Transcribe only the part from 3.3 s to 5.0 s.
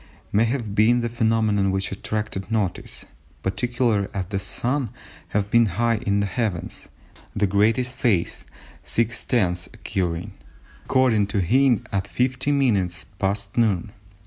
particularly as the Sun would